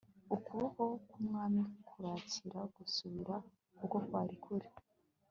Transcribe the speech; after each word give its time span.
ukuboko 0.35 0.83
kumwami 1.09 1.61
kurakira 1.87 2.59
gusubira 2.75 3.35
uko 3.83 3.95
kwari 4.05 4.35
kuri 4.43 4.67